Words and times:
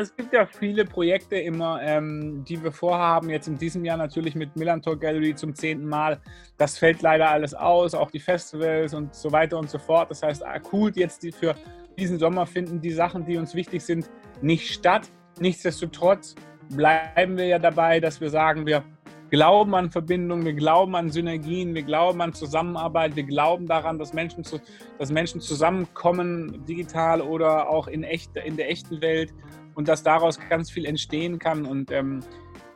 es 0.00 0.16
gibt 0.16 0.32
ja 0.32 0.46
viele 0.46 0.84
Projekte 0.84 1.36
immer, 1.36 1.80
ähm, 1.82 2.44
die 2.44 2.62
wir 2.62 2.72
vorhaben. 2.72 3.30
Jetzt 3.30 3.48
in 3.48 3.58
diesem 3.58 3.84
Jahr 3.84 3.96
natürlich 3.96 4.34
mit 4.34 4.56
Millantor 4.56 4.98
Gallery 4.98 5.34
zum 5.34 5.54
zehnten 5.54 5.86
Mal. 5.86 6.20
Das 6.56 6.78
fällt 6.78 7.02
leider 7.02 7.30
alles 7.30 7.54
aus, 7.54 7.94
auch 7.94 8.10
die 8.10 8.20
Festivals 8.20 8.94
und 8.94 9.14
so 9.14 9.30
weiter 9.32 9.58
und 9.58 9.70
so 9.70 9.78
fort. 9.78 10.10
Das 10.10 10.22
heißt, 10.22 10.44
akut 10.44 10.96
jetzt 10.96 11.22
die 11.22 11.32
für 11.32 11.54
diesen 11.98 12.18
Sommer 12.18 12.46
finden 12.46 12.80
die 12.80 12.92
Sachen, 12.92 13.26
die 13.26 13.36
uns 13.36 13.54
wichtig 13.54 13.82
sind, 13.82 14.10
nicht 14.40 14.72
statt. 14.72 15.10
Nichtsdestotrotz 15.38 16.34
bleiben 16.70 17.36
wir 17.36 17.46
ja 17.46 17.58
dabei, 17.58 18.00
dass 18.00 18.20
wir 18.20 18.30
sagen, 18.30 18.66
wir 18.66 18.84
glauben 19.30 19.74
an 19.74 19.90
Verbindungen, 19.90 20.44
wir 20.44 20.54
glauben 20.54 20.96
an 20.96 21.10
Synergien, 21.10 21.74
wir 21.74 21.82
glauben 21.82 22.20
an 22.20 22.32
Zusammenarbeit, 22.32 23.16
wir 23.16 23.22
glauben 23.22 23.66
daran, 23.66 23.98
dass 23.98 24.12
Menschen, 24.12 24.44
zu, 24.44 24.60
dass 24.98 25.12
Menschen 25.12 25.40
zusammenkommen, 25.40 26.64
digital 26.66 27.20
oder 27.20 27.68
auch 27.70 27.86
in, 27.86 28.02
echt, 28.02 28.36
in 28.36 28.56
der 28.56 28.70
echten 28.70 29.00
Welt 29.00 29.32
und 29.74 29.88
dass 29.88 30.02
daraus 30.02 30.38
ganz 30.48 30.70
viel 30.70 30.84
entstehen 30.84 31.38
kann. 31.38 31.66
Und 31.66 31.90
ähm, 31.90 32.20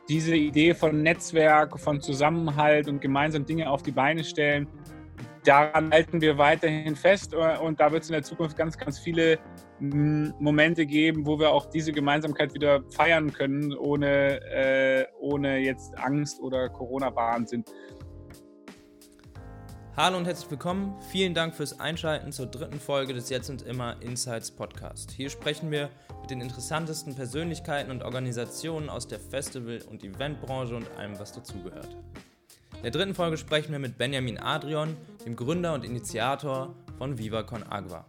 diese 0.07 0.35
Idee 0.35 0.73
von 0.73 1.01
Netzwerk, 1.01 1.79
von 1.79 2.01
Zusammenhalt 2.01 2.87
und 2.87 3.01
gemeinsam 3.01 3.45
Dinge 3.45 3.69
auf 3.69 3.81
die 3.83 3.91
Beine 3.91 4.23
stellen, 4.23 4.67
daran 5.43 5.91
halten 5.91 6.21
wir 6.21 6.37
weiterhin 6.37 6.95
fest 6.95 7.33
äh, 7.33 7.57
und 7.57 7.79
da 7.79 7.91
wird 7.91 8.03
es 8.03 8.09
in 8.09 8.13
der 8.13 8.23
Zukunft 8.23 8.57
ganz, 8.57 8.77
ganz 8.77 8.99
viele 8.99 9.39
mm, 9.79 10.29
Momente 10.39 10.85
geben, 10.85 11.25
wo 11.25 11.39
wir 11.39 11.51
auch 11.51 11.67
diese 11.67 11.91
Gemeinsamkeit 11.91 12.53
wieder 12.53 12.83
feiern 12.91 13.31
können, 13.31 13.73
ohne, 13.73 14.41
äh, 14.51 15.05
ohne 15.19 15.59
jetzt 15.59 15.97
Angst 15.97 16.41
oder 16.41 16.69
Corona-Wahnsinn. 16.69 17.63
Hallo 19.97 20.17
und 20.17 20.25
herzlich 20.25 20.51
willkommen. 20.51 20.93
Vielen 21.09 21.33
Dank 21.33 21.55
fürs 21.55 21.79
Einschalten 21.79 22.33
zur 22.33 22.47
dritten 22.47 22.81
Folge 22.81 23.13
des 23.13 23.29
Jetzt 23.29 23.49
und 23.49 23.61
Immer 23.61 23.95
Insights 24.01 24.51
Podcast. 24.51 25.11
Hier 25.11 25.29
sprechen 25.29 25.71
wir 25.71 25.89
mit 26.19 26.29
den 26.29 26.41
interessantesten 26.41 27.15
Persönlichkeiten 27.15 27.91
und 27.91 28.03
Organisationen 28.03 28.89
aus 28.89 29.07
der 29.07 29.21
Festival- 29.21 29.83
und 29.89 30.03
Eventbranche 30.03 30.75
und 30.75 30.91
allem, 30.97 31.17
was 31.17 31.31
dazugehört. 31.31 31.95
In 32.75 32.83
der 32.83 32.91
dritten 32.91 33.15
Folge 33.15 33.37
sprechen 33.37 33.71
wir 33.71 33.79
mit 33.79 33.97
Benjamin 33.97 34.37
Adrian, 34.37 34.97
dem 35.25 35.37
Gründer 35.37 35.73
und 35.73 35.85
Initiator 35.85 36.75
von 36.97 37.17
Viva 37.17 37.45
Agua. 37.69 38.05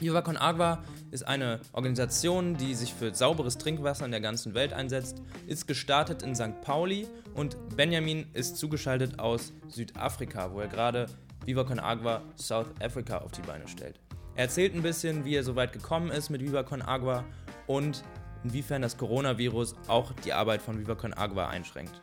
Viva 0.00 0.22
Con 0.22 0.38
Agua 0.38 0.82
ist 1.10 1.28
eine 1.28 1.60
Organisation, 1.72 2.56
die 2.56 2.74
sich 2.74 2.94
für 2.94 3.14
sauberes 3.14 3.58
Trinkwasser 3.58 4.06
in 4.06 4.10
der 4.10 4.22
ganzen 4.22 4.54
Welt 4.54 4.72
einsetzt, 4.72 5.20
ist 5.46 5.68
gestartet 5.68 6.22
in 6.22 6.34
St. 6.34 6.58
Pauli 6.62 7.06
und 7.34 7.58
Benjamin 7.76 8.26
ist 8.32 8.56
zugeschaltet 8.56 9.18
aus 9.18 9.52
Südafrika, 9.68 10.54
wo 10.54 10.60
er 10.60 10.68
gerade 10.68 11.06
Viva 11.44 11.64
Con 11.64 11.78
Agua 11.78 12.22
South 12.36 12.68
Africa 12.80 13.18
auf 13.18 13.32
die 13.32 13.42
Beine 13.42 13.68
stellt. 13.68 14.00
Er 14.36 14.44
erzählt 14.44 14.74
ein 14.74 14.82
bisschen, 14.82 15.26
wie 15.26 15.34
er 15.34 15.44
so 15.44 15.54
weit 15.54 15.74
gekommen 15.74 16.10
ist 16.10 16.30
mit 16.30 16.40
Viva 16.40 16.62
Con 16.62 16.80
Agua 16.80 17.24
und 17.66 18.02
inwiefern 18.42 18.80
das 18.80 18.96
Coronavirus 18.96 19.74
auch 19.86 20.12
die 20.24 20.32
Arbeit 20.32 20.62
von 20.62 20.78
Viva 20.78 20.94
Con 20.94 21.12
Agua 21.12 21.48
einschränkt. 21.48 22.00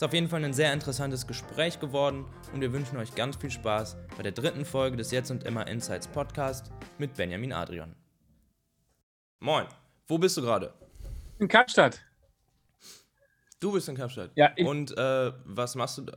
Ist 0.00 0.04
auf 0.04 0.14
jeden 0.14 0.28
Fall 0.28 0.42
ein 0.42 0.54
sehr 0.54 0.72
interessantes 0.72 1.26
Gespräch 1.26 1.78
geworden 1.78 2.24
und 2.54 2.62
wir 2.62 2.72
wünschen 2.72 2.96
euch 2.96 3.14
ganz 3.14 3.36
viel 3.36 3.50
Spaß 3.50 3.98
bei 4.16 4.22
der 4.22 4.32
dritten 4.32 4.64
Folge 4.64 4.96
des 4.96 5.10
Jetzt 5.10 5.30
und 5.30 5.44
Immer 5.44 5.66
Insights 5.66 6.08
Podcast 6.08 6.72
mit 6.96 7.12
Benjamin 7.16 7.52
Adrian. 7.52 7.94
Moin, 9.40 9.66
wo 10.08 10.16
bist 10.16 10.38
du 10.38 10.40
gerade? 10.40 10.72
In 11.38 11.48
Kapstadt. 11.48 12.00
Du 13.60 13.72
bist 13.72 13.90
in 13.90 13.94
Kapstadt? 13.94 14.30
Ja. 14.36 14.52
Und 14.64 14.96
äh, 14.96 15.32
was 15.44 15.74
machst 15.74 15.98
du 15.98 16.02
da? 16.04 16.16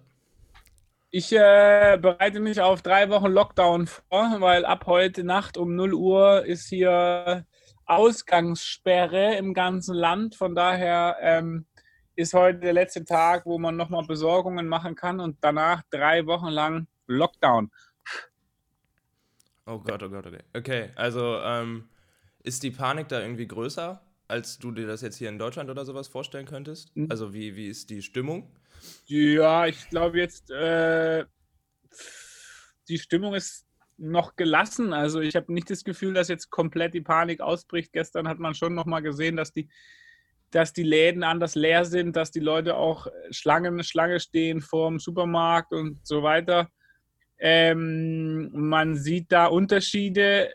Ich 1.10 1.34
äh, 1.34 1.98
bereite 2.02 2.40
mich 2.40 2.62
auf 2.62 2.84
drei 2.84 3.10
Wochen 3.10 3.34
Lockdown 3.34 3.88
vor, 3.88 4.38
weil 4.40 4.64
ab 4.64 4.86
heute 4.86 5.26
Nacht 5.26 5.58
um 5.58 5.76
0 5.76 5.94
Uhr 5.94 6.46
ist 6.46 6.70
hier 6.70 7.46
Ausgangssperre 7.86 9.36
im 9.36 9.54
ganzen 9.54 9.94
Land. 9.94 10.36
Von 10.36 10.56
daher 10.56 11.18
ähm, 11.20 11.66
ist 12.16 12.34
heute 12.34 12.60
der 12.60 12.74
letzte 12.74 13.04
Tag, 13.06 13.46
wo 13.46 13.58
man 13.58 13.76
nochmal 13.76 14.06
Besorgungen 14.06 14.68
machen 14.68 14.96
kann 14.96 15.20
und 15.20 15.38
danach 15.42 15.84
drei 15.90 16.26
Wochen 16.26 16.48
lang 16.48 16.88
Lockdown. 17.08 17.72
Oh 19.66 19.80
Gott, 19.80 20.04
oh 20.04 20.10
Gott, 20.10 20.28
okay. 20.28 20.44
Okay, 20.54 20.90
also 20.96 21.38
ähm, 21.40 21.90
ist 22.44 22.64
die 22.64 22.72
Panik 22.72 23.08
da 23.08 23.22
irgendwie 23.22 23.48
größer, 23.48 24.02
als 24.28 24.60
du 24.60 24.72
dir 24.72 24.88
das 24.88 25.02
jetzt 25.02 25.18
hier 25.18 25.30
in 25.30 25.40
Deutschland 25.40 25.70
oder 25.70 25.86
sowas 25.86 26.08
vorstellen 26.08 26.46
könntest? 26.46 26.96
Mhm. 26.96 27.08
Also 27.10 27.34
wie, 27.34 27.56
wie 27.56 27.68
ist 27.68 27.90
die 27.90 28.02
Stimmung? 28.02 28.52
Ja, 29.06 29.66
ich 29.66 29.90
glaube 29.90 30.20
jetzt, 30.20 30.52
äh, 30.52 31.26
die 32.90 33.00
Stimmung 33.00 33.34
ist 33.34 33.66
noch 33.98 34.36
gelassen. 34.36 34.92
Also 34.92 35.22
ich 35.22 35.36
habe 35.36 35.54
nicht 35.54 35.70
das 35.70 35.84
Gefühl, 35.84 36.14
dass 36.14 36.28
jetzt 36.28 36.50
komplett 36.50 36.94
die 36.94 37.02
Panik 37.02 37.42
ausbricht. 37.42 37.94
Gestern 37.94 38.28
hat 38.28 38.40
man 38.40 38.56
schon 38.56 38.76
nochmal 38.76 39.02
gesehen, 39.02 39.38
dass 39.38 39.54
die 39.54 39.70
dass 40.54 40.72
die 40.72 40.84
Läden 40.84 41.24
anders 41.24 41.56
leer 41.56 41.84
sind, 41.84 42.16
dass 42.16 42.32
die 42.32 42.40
Leute 42.40 42.76
auch 42.76 43.08
Schlangen, 43.32 43.84
Schlange 43.84 44.20
stehen 44.20 44.62
vorm 44.62 45.00
Supermarkt 45.00 45.74
und 45.74 46.06
so 46.06 46.22
weiter. 46.22 46.70
Ähm, 47.40 48.52
man 48.54 48.96
sieht 48.96 49.32
da 49.32 49.48
Unterschiede 49.48 50.54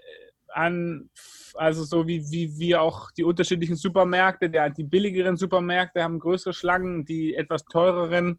an, 0.49 1.11
also 1.55 1.83
so 1.83 2.07
wie, 2.07 2.23
wie, 2.31 2.57
wie 2.59 2.77
auch 2.77 3.11
die 3.11 3.25
unterschiedlichen 3.25 3.75
Supermärkte. 3.75 4.49
Der, 4.49 4.71
die 4.71 4.85
billigeren 4.85 5.37
Supermärkte 5.37 6.03
haben 6.03 6.21
größere 6.21 6.55
Schlangen, 6.55 7.05
die 7.05 7.35
etwas 7.35 7.65
teureren 7.65 8.39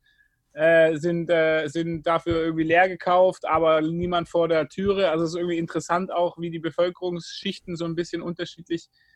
äh, 0.53 0.95
sind, 0.95 1.29
äh, 1.29 1.67
sind 1.67 2.07
dafür 2.07 2.41
irgendwie 2.41 2.63
leer 2.63 2.87
gekauft, 2.87 3.45
aber 3.45 3.81
niemand 3.81 4.29
vor 4.29 4.47
der 4.47 4.69
Türe. 4.69 5.09
Also 5.11 5.25
es 5.25 5.31
ist 5.31 5.37
irgendwie 5.37 5.57
interessant 5.57 6.11
auch, 6.11 6.37
wie 6.37 6.49
die 6.49 6.59
Bevölkerungsschichten 6.59 7.75
so 7.75 7.83
ein 7.83 7.95
bisschen 7.95 8.21
unterschiedlich 8.21 8.87
äh, 8.87 9.08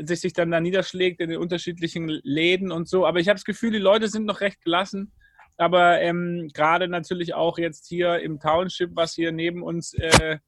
sich, 0.00 0.20
sich 0.20 0.32
dann 0.32 0.50
da 0.50 0.60
niederschlägt 0.60 1.20
in 1.20 1.30
den 1.30 1.38
unterschiedlichen 1.38 2.08
Läden 2.08 2.72
und 2.72 2.88
so. 2.88 3.06
Aber 3.06 3.20
ich 3.20 3.28
habe 3.28 3.36
das 3.36 3.44
Gefühl, 3.44 3.72
die 3.72 3.78
Leute 3.78 4.08
sind 4.08 4.24
noch 4.26 4.40
recht 4.40 4.62
gelassen. 4.62 5.12
Aber 5.56 6.00
ähm, 6.00 6.48
gerade 6.52 6.88
natürlich 6.88 7.34
auch 7.34 7.58
jetzt 7.58 7.86
hier 7.86 8.20
im 8.20 8.40
Township, 8.40 8.90
was 8.94 9.14
hier 9.14 9.32
neben 9.32 9.62
uns 9.62 9.94
äh, 9.94 10.38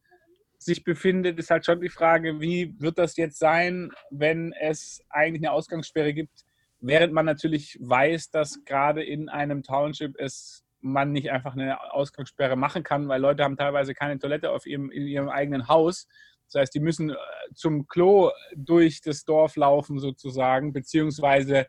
sich 0.59 0.83
befindet, 0.83 1.39
ist 1.39 1.51
halt 1.51 1.67
schon 1.67 1.81
die 1.81 1.91
Frage, 1.91 2.41
wie 2.41 2.75
wird 2.79 2.99
das 2.99 3.17
jetzt 3.17 3.39
sein, 3.39 3.91
wenn 4.11 4.53
es 4.53 5.03
eigentlich 5.11 5.43
eine 5.43 5.53
Ausgangssperre 5.53 6.15
gibt, 6.15 6.45
während 6.81 7.13
man 7.13 7.27
natürlich 7.27 7.79
weiß, 7.81 8.31
dass 8.31 8.65
gerade 8.65 9.03
in 9.05 9.29
einem 9.29 9.63
Township 9.63 10.15
es 10.19 10.65
man 10.81 11.13
nicht 11.13 11.31
einfach 11.31 11.55
eine 11.55 11.93
Ausgangssperre 11.93 12.57
machen 12.57 12.83
kann, 12.83 13.09
weil 13.09 13.21
Leute 13.21 13.43
haben 13.43 13.57
teilweise 13.57 13.95
keine 13.95 14.19
Toilette 14.19 14.51
auf 14.51 14.67
ihrem, 14.67 14.91
in 14.91 15.07
ihrem 15.07 15.31
eigenen 15.31 15.67
Haus 15.69 16.07
das 16.47 16.61
heißt, 16.61 16.75
die 16.75 16.81
müssen 16.81 17.11
äh, 17.11 17.17
zum 17.55 17.87
Klo 17.87 18.31
durch 18.55 19.01
das 19.01 19.25
Dorf 19.25 19.57
laufen 19.57 19.99
sozusagen, 19.99 20.73
beziehungsweise 20.73 21.67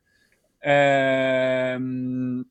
ähm, 0.61 2.49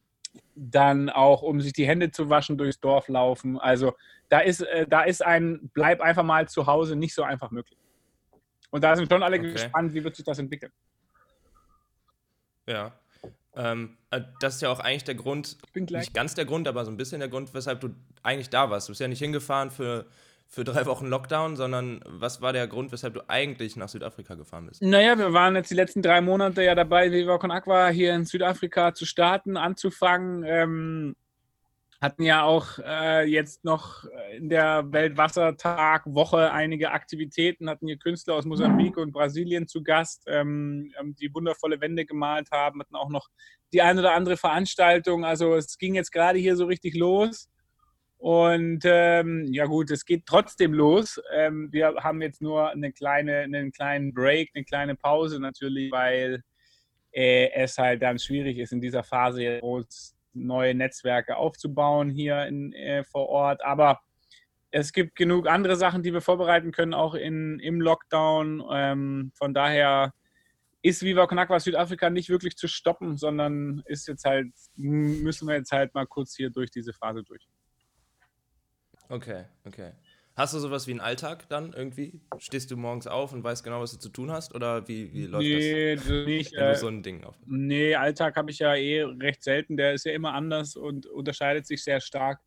dann 0.54 1.10
auch, 1.10 1.42
um 1.42 1.60
sich 1.60 1.72
die 1.72 1.86
Hände 1.86 2.10
zu 2.10 2.30
waschen, 2.30 2.58
durchs 2.58 2.80
Dorf 2.80 3.08
laufen. 3.08 3.58
Also 3.58 3.94
da 4.28 4.40
ist, 4.40 4.60
äh, 4.62 4.86
da 4.86 5.02
ist 5.02 5.24
ein 5.24 5.70
Bleib 5.74 6.00
einfach 6.00 6.22
mal 6.22 6.48
zu 6.48 6.66
Hause 6.66 6.96
nicht 6.96 7.14
so 7.14 7.22
einfach 7.22 7.50
möglich. 7.50 7.78
Und 8.70 8.82
da 8.82 8.96
sind 8.96 9.10
schon 9.10 9.22
alle 9.22 9.38
okay. 9.38 9.52
gespannt, 9.52 9.94
wie 9.94 10.02
wird 10.02 10.16
sich 10.16 10.24
das 10.24 10.38
entwickeln. 10.38 10.72
Ja. 12.66 12.92
Ähm, 13.56 13.96
äh, 14.10 14.22
das 14.40 14.56
ist 14.56 14.62
ja 14.62 14.70
auch 14.70 14.80
eigentlich 14.80 15.04
der 15.04 15.14
Grund, 15.14 15.58
nicht 15.74 16.14
ganz 16.14 16.34
der 16.34 16.44
Grund, 16.44 16.66
aber 16.66 16.84
so 16.84 16.90
ein 16.90 16.96
bisschen 16.96 17.20
der 17.20 17.28
Grund, 17.28 17.54
weshalb 17.54 17.80
du 17.80 17.94
eigentlich 18.22 18.50
da 18.50 18.70
warst. 18.70 18.88
Du 18.88 18.92
bist 18.92 19.00
ja 19.00 19.06
nicht 19.06 19.20
hingefahren 19.20 19.70
für 19.70 20.06
für 20.46 20.64
drei 20.64 20.86
Wochen 20.86 21.06
Lockdown, 21.06 21.56
sondern 21.56 22.00
was 22.06 22.40
war 22.40 22.52
der 22.52 22.66
Grund, 22.68 22.92
weshalb 22.92 23.14
du 23.14 23.28
eigentlich 23.28 23.76
nach 23.76 23.88
Südafrika 23.88 24.34
gefahren 24.34 24.66
bist? 24.66 24.82
Naja, 24.82 25.18
wir 25.18 25.32
waren 25.32 25.56
jetzt 25.56 25.70
die 25.70 25.74
letzten 25.74 26.02
drei 26.02 26.20
Monate 26.20 26.62
ja 26.62 26.74
dabei, 26.74 27.10
Viva 27.10 27.38
Con 27.38 27.50
Aqua 27.50 27.88
hier 27.88 28.14
in 28.14 28.24
Südafrika 28.24 28.94
zu 28.94 29.04
starten, 29.04 29.56
anzufangen. 29.56 30.44
Ähm, 30.46 31.16
hatten 32.04 32.22
ja 32.22 32.42
auch 32.42 32.78
äh, 32.80 33.24
jetzt 33.24 33.64
noch 33.64 34.04
in 34.36 34.50
der 34.50 34.92
Weltwassertag-Woche 34.92 36.52
einige 36.52 36.90
Aktivitäten, 36.90 37.70
hatten 37.70 37.86
hier 37.86 37.96
Künstler 37.96 38.34
aus 38.34 38.44
Mosambik 38.44 38.98
und 38.98 39.12
Brasilien 39.12 39.66
zu 39.66 39.82
Gast, 39.82 40.24
ähm, 40.26 40.92
die 41.18 41.34
wundervolle 41.34 41.80
Wände 41.80 42.04
gemalt 42.04 42.50
haben, 42.50 42.80
hatten 42.80 42.94
auch 42.94 43.08
noch 43.08 43.28
die 43.72 43.80
eine 43.80 44.00
oder 44.00 44.12
andere 44.12 44.36
Veranstaltung. 44.36 45.24
Also 45.24 45.54
es 45.54 45.78
ging 45.78 45.94
jetzt 45.94 46.12
gerade 46.12 46.38
hier 46.38 46.56
so 46.56 46.66
richtig 46.66 46.94
los. 46.94 47.48
Und 48.24 48.80
ähm, 48.86 49.44
ja 49.52 49.66
gut, 49.66 49.90
es 49.90 50.06
geht 50.06 50.24
trotzdem 50.24 50.72
los. 50.72 51.20
Ähm, 51.34 51.68
wir 51.72 51.94
haben 52.00 52.22
jetzt 52.22 52.40
nur 52.40 52.70
eine 52.70 52.90
kleine, 52.90 53.40
einen 53.40 53.70
kleinen 53.70 54.14
Break, 54.14 54.50
eine 54.54 54.64
kleine 54.64 54.94
Pause 54.94 55.38
natürlich, 55.38 55.92
weil 55.92 56.42
äh, 57.12 57.50
es 57.52 57.76
halt 57.76 58.00
dann 58.00 58.18
schwierig 58.18 58.56
ist 58.56 58.72
in 58.72 58.80
dieser 58.80 59.02
Phase 59.02 59.60
neue 60.32 60.74
Netzwerke 60.74 61.36
aufzubauen 61.36 62.08
hier 62.08 62.46
in, 62.46 62.72
äh, 62.72 63.04
vor 63.04 63.28
Ort. 63.28 63.62
Aber 63.62 64.00
es 64.70 64.94
gibt 64.94 65.16
genug 65.16 65.46
andere 65.46 65.76
Sachen, 65.76 66.02
die 66.02 66.14
wir 66.14 66.22
vorbereiten 66.22 66.72
können, 66.72 66.94
auch 66.94 67.12
in, 67.12 67.60
im 67.60 67.78
Lockdown. 67.78 68.64
Ähm, 68.72 69.32
von 69.34 69.52
daher 69.52 70.14
ist 70.80 71.02
Viva 71.02 71.26
Con 71.26 71.38
Agua 71.38 71.60
Südafrika 71.60 72.08
nicht 72.08 72.30
wirklich 72.30 72.56
zu 72.56 72.68
stoppen, 72.68 73.18
sondern 73.18 73.82
ist 73.84 74.08
jetzt 74.08 74.24
halt, 74.24 74.46
müssen 74.76 75.46
wir 75.46 75.56
jetzt 75.56 75.72
halt 75.72 75.92
mal 75.92 76.06
kurz 76.06 76.34
hier 76.34 76.48
durch 76.48 76.70
diese 76.70 76.94
Phase 76.94 77.22
durch. 77.22 77.46
Okay, 79.08 79.44
okay. 79.64 79.92
Hast 80.36 80.52
du 80.52 80.58
sowas 80.58 80.88
wie 80.88 80.90
einen 80.90 81.00
Alltag 81.00 81.48
dann 81.48 81.72
irgendwie? 81.72 82.20
Stehst 82.38 82.68
du 82.70 82.76
morgens 82.76 83.06
auf 83.06 83.32
und 83.32 83.44
weißt 83.44 83.62
genau, 83.62 83.80
was 83.80 83.92
du 83.92 83.98
zu 83.98 84.08
tun 84.08 84.32
hast? 84.32 84.52
Oder 84.52 84.88
wie, 84.88 85.12
wie 85.12 85.26
läuft 85.26 85.44
nee, 85.44 85.94
das? 85.94 86.08
Nicht, 86.08 86.54
äh, 86.54 86.74
so 86.74 86.88
ein 86.88 87.04
Ding 87.04 87.22
auf. 87.22 87.36
Nee, 87.46 87.94
Alltag 87.94 88.34
habe 88.36 88.50
ich 88.50 88.58
ja 88.58 88.74
eh 88.74 89.02
recht 89.02 89.44
selten. 89.44 89.76
Der 89.76 89.94
ist 89.94 90.04
ja 90.04 90.12
immer 90.12 90.34
anders 90.34 90.74
und 90.74 91.06
unterscheidet 91.06 91.68
sich 91.68 91.84
sehr 91.84 92.00
stark 92.00 92.40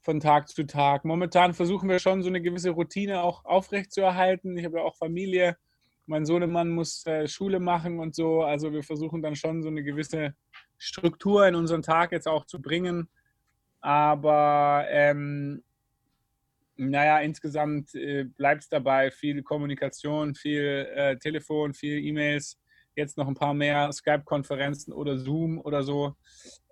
von 0.00 0.20
Tag 0.20 0.48
zu 0.48 0.66
Tag. 0.66 1.04
Momentan 1.04 1.52
versuchen 1.52 1.88
wir 1.90 1.98
schon 1.98 2.22
so 2.22 2.28
eine 2.28 2.40
gewisse 2.40 2.70
Routine 2.70 3.22
auch 3.22 3.44
aufrechtzuerhalten. 3.44 4.56
Ich 4.56 4.64
habe 4.64 4.78
ja 4.78 4.84
auch 4.84 4.96
Familie. 4.96 5.58
Mein 6.06 6.24
Sohnemann 6.24 6.70
muss 6.70 7.04
äh, 7.04 7.28
Schule 7.28 7.60
machen 7.60 7.98
und 7.98 8.14
so. 8.14 8.42
Also 8.42 8.72
wir 8.72 8.82
versuchen 8.82 9.20
dann 9.20 9.36
schon 9.36 9.62
so 9.62 9.68
eine 9.68 9.82
gewisse 9.82 10.34
Struktur 10.78 11.46
in 11.46 11.54
unseren 11.54 11.82
Tag 11.82 12.12
jetzt 12.12 12.28
auch 12.28 12.46
zu 12.46 12.62
bringen. 12.62 13.08
Aber 13.80 14.86
ähm, 14.88 15.62
naja, 16.76 17.20
insgesamt 17.20 17.94
äh, 17.94 18.24
bleibt 18.24 18.62
es 18.62 18.68
dabei. 18.68 19.10
Viel 19.10 19.42
Kommunikation, 19.42 20.34
viel 20.34 20.88
äh, 20.94 21.16
Telefon, 21.18 21.74
viel 21.74 22.04
E-Mails, 22.04 22.58
jetzt 22.96 23.16
noch 23.16 23.28
ein 23.28 23.34
paar 23.34 23.54
mehr 23.54 23.92
Skype-Konferenzen 23.92 24.92
oder 24.92 25.18
Zoom 25.18 25.58
oder 25.58 25.82
so, 25.82 26.14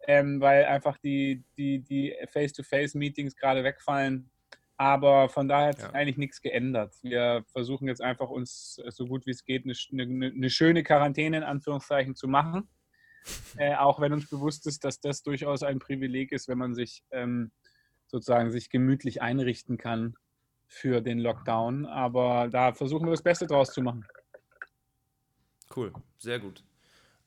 ähm, 0.07 0.41
weil 0.41 0.65
einfach 0.65 0.99
die, 0.99 1.45
die, 1.57 1.81
die 1.81 2.15
Face-to-Face-Meetings 2.29 3.37
gerade 3.37 3.65
wegfallen. 3.65 4.31
Aber 4.77 5.29
von 5.29 5.47
daher 5.47 5.69
hat 5.69 5.77
sich 5.79 5.87
ja. 5.87 5.93
eigentlich 5.93 6.17
nichts 6.17 6.41
geändert. 6.41 6.95
Wir 7.03 7.45
versuchen 7.53 7.87
jetzt 7.87 8.03
einfach 8.03 8.29
uns 8.29 8.81
äh, 8.85 8.91
so 8.91 9.07
gut 9.07 9.27
wie 9.27 9.31
es 9.31 9.45
geht 9.45 9.65
eine, 9.65 9.75
eine, 9.93 10.27
eine 10.27 10.51
schöne 10.51 10.83
Quarantäne 10.83 11.39
in 11.39 11.43
Anführungszeichen 11.45 12.15
zu 12.15 12.29
machen. 12.29 12.69
Äh, 13.57 13.77
auch 13.77 14.01
wenn 14.01 14.13
uns 14.13 14.29
bewusst 14.29 14.67
ist, 14.67 14.83
dass 14.83 14.99
das 14.99 15.23
durchaus 15.23 15.63
ein 15.63 15.79
Privileg 15.79 16.33
ist, 16.33 16.49
wenn 16.49 16.59
man 16.59 16.75
sich 16.75 17.05
ähm, 17.13 17.53
sozusagen 18.13 18.51
sich 18.51 18.71
gemütlich 18.71 19.23
einrichten 19.23 19.79
kann 19.79 20.15
für 20.69 21.01
den 21.01 21.19
Lockdown. 21.19 21.87
Aber 21.87 22.49
da 22.49 22.73
versuchen 22.73 23.07
wir 23.07 23.11
das 23.11 23.23
Beste 23.23 23.47
draus 23.47 23.73
zu 23.73 23.83
machen. 23.83 24.07
Cool, 25.75 25.93
sehr 26.19 26.39
gut. 26.39 26.63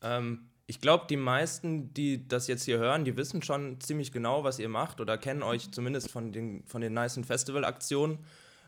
Ähm, 0.02 0.50
ich 0.68 0.80
glaube, 0.80 1.06
die 1.10 1.18
meisten, 1.18 1.94
die 1.94 2.28
das 2.28 2.48
jetzt 2.48 2.64
hier 2.64 2.78
hören, 2.78 3.06
die 3.06 3.18
wissen 3.18 3.42
schon 3.42 3.80
ziemlich 3.82 4.12
genau, 4.12 4.44
was 4.44 4.60
ihr 4.60 4.70
macht 4.70 5.02
oder 5.02 5.18
kennen 5.18 5.44
euch 5.44 5.72
zumindest 5.72 6.12
von 6.12 6.32
den, 6.32 6.64
von 6.66 6.82
den 6.82 6.94
nicen 6.94 7.24
Festivalaktionen. 7.24 8.20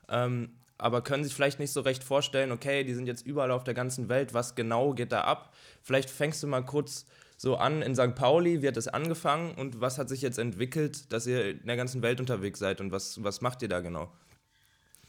Ähm, 0.10 0.58
aber 0.78 1.02
können 1.02 1.24
sich 1.24 1.34
vielleicht 1.34 1.60
nicht 1.60 1.72
so 1.72 1.82
recht 1.82 2.04
vorstellen, 2.04 2.52
okay, 2.52 2.84
die 2.84 2.94
sind 2.94 3.08
jetzt 3.08 3.26
überall 3.26 3.50
auf 3.50 3.64
der 3.64 3.74
ganzen 3.74 4.10
Welt, 4.10 4.34
was 4.34 4.54
genau 4.54 4.94
geht 4.94 5.12
da 5.12 5.22
ab? 5.22 5.54
Vielleicht 5.82 6.10
fängst 6.10 6.44
du 6.44 6.48
mal 6.48 6.64
kurz 6.64 7.06
so 7.38 7.56
an 7.56 7.82
in 7.82 7.96
St. 7.96 8.16
Pauli? 8.16 8.62
Wie 8.62 8.68
hat 8.68 8.78
es 8.78 8.88
angefangen 8.88 9.54
und 9.56 9.80
was 9.80 9.98
hat 9.98 10.10
sich 10.10 10.22
jetzt 10.22 10.40
entwickelt, 10.40 11.14
dass 11.14 11.28
ihr 11.28 11.52
in 11.52 11.66
der 11.66 11.78
ganzen 11.78 12.02
Welt 12.02 12.20
unterwegs 12.20 12.60
seid 12.60 12.82
und 12.82 12.92
was, 12.92 13.24
was 13.24 13.42
macht 13.42 13.62
ihr 13.62 13.70
da 13.70 13.80
genau? 13.80 14.12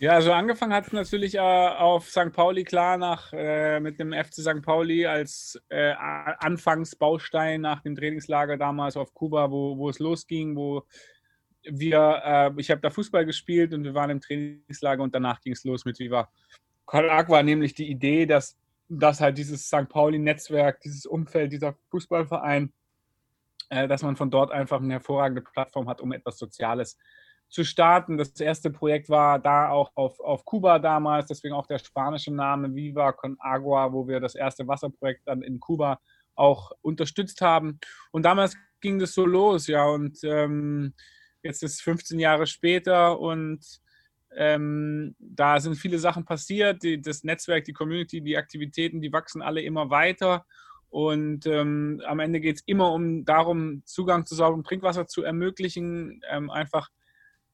Ja, 0.01 0.13
also 0.13 0.33
angefangen 0.33 0.73
hat 0.73 0.87
es 0.87 0.93
natürlich 0.93 1.35
äh, 1.35 1.39
auf 1.41 2.09
St. 2.09 2.33
Pauli, 2.33 2.63
klar, 2.63 2.99
nach, 2.99 3.33
äh, 3.33 3.81
mit 3.81 3.99
dem 3.99 4.13
FC 4.13 4.35
St. 4.35 4.63
Pauli 4.63 5.07
als 5.07 5.61
äh, 5.71 5.91
Anfangsbaustein 5.91 7.63
nach 7.63 7.81
dem 7.83 7.97
Trainingslager 7.97 8.57
damals 8.57 8.97
auf 8.97 9.13
Kuba, 9.13 9.51
wo, 9.51 9.77
wo 9.77 9.89
es 9.89 9.99
losging, 9.99 10.55
wo 10.55 10.85
wir, 11.65 12.23
äh, 12.25 12.61
ich 12.61 12.71
habe 12.71 12.81
da 12.81 12.91
Fußball 12.91 13.27
gespielt 13.27 13.75
und 13.75 13.83
wir 13.83 13.95
waren 13.95 14.11
im 14.11 14.21
Trainingslager 14.21 15.03
und 15.03 15.17
danach 15.17 15.41
ging 15.41 15.55
es 15.55 15.65
los 15.65 15.85
mit 15.85 15.99
Viva 15.99 16.29
Con 16.85 17.11
Agua, 17.11 17.43
nämlich 17.43 17.75
die 17.75 17.91
Idee, 17.91 18.25
dass 18.25 18.57
dass 18.89 19.21
halt 19.21 19.39
dieses 19.39 19.67
St. 19.67 19.89
Pauli-Netzwerk, 19.89 20.81
dieses 20.81 21.07
Umfeld, 21.07 21.53
dieser 21.53 21.75
Fußballverein, 21.91 22.73
äh, 23.71 23.87
dass 23.87 24.03
man 24.03 24.17
von 24.17 24.31
dort 24.31 24.51
einfach 24.51 24.81
eine 24.81 24.95
hervorragende 24.95 25.43
Plattform 25.43 25.89
hat, 25.89 26.01
um 26.01 26.13
etwas 26.13 26.39
Soziales 26.39 26.99
zu 27.49 27.65
starten. 27.65 28.19
Das 28.19 28.39
erste 28.41 28.71
Projekt 28.71 29.09
war 29.09 29.39
da 29.39 29.71
auch 29.71 29.93
auf, 29.95 30.21
auf 30.21 30.45
Kuba 30.45 30.79
damals, 30.79 31.27
deswegen 31.27 31.55
auch 31.55 31.67
der 31.67 31.79
spanische 31.79 32.33
Name 32.33 32.75
Viva 32.75 33.13
con 33.13 33.37
Agua, 33.41 33.93
wo 33.93 34.07
wir 34.07 34.21
das 34.21 34.35
erste 34.35 34.67
Wasserprojekt 34.67 35.23
dann 35.27 35.43
in 35.43 35.61
Kuba 35.61 36.01
auch 36.35 36.73
unterstützt 36.83 37.41
haben. 37.41 37.81
Und 38.11 38.23
damals 38.23 38.57
ging 38.81 38.99
das 38.99 39.13
so 39.13 39.27
los, 39.27 39.67
ja, 39.67 39.85
und 39.87 40.19
ähm, 40.23 40.95
jetzt 41.43 41.63
ist 41.63 41.83
15 41.83 42.19
Jahre 42.19 42.47
später 42.47 43.19
und 43.19 43.81
ähm, 44.37 45.15
da 45.19 45.61
sind 45.61 45.77
viele 45.77 45.99
Sachen 45.99 46.25
passiert. 46.25 46.83
Die, 46.83 47.01
das 47.01 47.25
Netzwerk, 47.25 47.65
die 47.65 47.73
Community, 47.73 48.21
die 48.21 48.37
Aktivitäten, 48.37 49.01
die 49.01 49.13
wachsen 49.13 49.43
alle 49.43 49.63
immer 49.63 49.91
weiter. 49.91 50.45
Und 50.91 51.47
ähm, 51.47 52.03
am 52.07 52.19
Ende 52.19 52.41
geht 52.41 52.57
es 52.57 52.63
immer 52.67 52.93
um 52.93 53.25
darum, 53.25 53.83
Zugang 53.85 54.25
zu 54.27 54.35
sauberem 54.35 54.65
Trinkwasser 54.65 55.07
zu 55.07 55.23
ermöglichen. 55.23 56.23
Ähm, 56.31 56.51
einfach, 56.51 56.89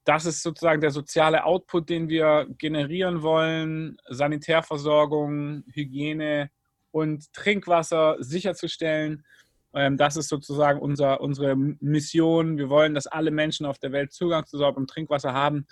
das 0.05 0.25
ist 0.25 0.43
sozusagen 0.43 0.81
der 0.81 0.91
soziale 0.91 1.45
Output, 1.45 1.89
den 1.89 2.09
wir 2.09 2.47
generieren 2.59 3.23
wollen. 3.23 3.97
Sanitärversorgung, 4.09 5.65
Hygiene 5.73 6.51
und 6.93 7.33
Trinkwasser 7.33 8.17
sicherzustellen. 8.21 9.25
Ähm, 9.75 9.97
das 9.97 10.17
ist 10.17 10.29
sozusagen 10.29 10.79
unser, 10.79 11.21
unsere 11.21 11.57
Mission. 11.57 12.57
Wir 12.57 12.69
wollen, 12.69 12.95
dass 12.95 13.09
alle 13.09 13.33
Menschen 13.33 13.67
auf 13.67 13.79
der 13.79 13.91
Welt 13.91 14.13
Zugang 14.13 14.47
zu 14.47 14.59
sauberem 14.59 14.87
Trinkwasser 14.87 15.33
haben. 15.33 15.67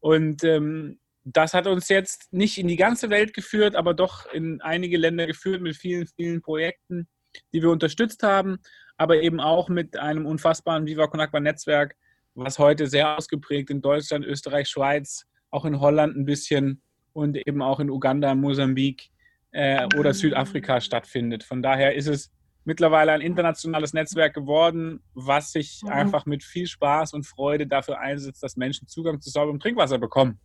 Und 0.00 0.44
ähm, 0.44 0.98
das 1.24 1.54
hat 1.54 1.66
uns 1.66 1.88
jetzt 1.88 2.32
nicht 2.32 2.56
in 2.58 2.68
die 2.68 2.76
ganze 2.76 3.10
Welt 3.10 3.34
geführt, 3.34 3.74
aber 3.74 3.94
doch 3.94 4.26
in 4.32 4.60
einige 4.60 4.96
Länder 4.96 5.26
geführt 5.26 5.60
mit 5.60 5.76
vielen, 5.76 6.06
vielen 6.06 6.40
Projekten, 6.40 7.08
die 7.52 7.62
wir 7.62 7.70
unterstützt 7.70 8.22
haben, 8.22 8.58
aber 8.96 9.20
eben 9.22 9.40
auch 9.40 9.68
mit 9.68 9.98
einem 9.98 10.24
unfassbaren 10.24 10.86
Viva 10.86 11.08
Con 11.08 11.20
Agua 11.20 11.40
Netzwerk, 11.40 11.96
was 12.34 12.58
heute 12.58 12.86
sehr 12.86 13.16
ausgeprägt 13.16 13.70
in 13.70 13.82
Deutschland, 13.82 14.24
Österreich, 14.24 14.68
Schweiz, 14.68 15.26
auch 15.50 15.64
in 15.64 15.80
Holland 15.80 16.16
ein 16.16 16.26
bisschen 16.26 16.82
und 17.12 17.36
eben 17.36 17.62
auch 17.62 17.80
in 17.80 17.90
Uganda, 17.90 18.34
Mosambik 18.34 19.08
äh, 19.50 19.86
oder 19.98 20.14
Südafrika 20.14 20.80
stattfindet. 20.80 21.42
Von 21.42 21.62
daher 21.62 21.94
ist 21.94 22.06
es 22.08 22.30
mittlerweile 22.66 23.12
ein 23.12 23.20
internationales 23.20 23.92
Netzwerk 23.92 24.34
geworden, 24.34 25.00
was 25.14 25.52
sich 25.52 25.80
mhm. 25.82 25.90
einfach 25.90 26.26
mit 26.26 26.42
viel 26.42 26.66
Spaß 26.66 27.12
und 27.12 27.24
Freude 27.24 27.66
dafür 27.66 28.00
einsetzt, 28.00 28.42
dass 28.42 28.56
Menschen 28.56 28.88
Zugang 28.88 29.20
zu 29.20 29.30
sauberem 29.30 29.60
Trinkwasser 29.60 29.98
bekommen. 29.98 30.40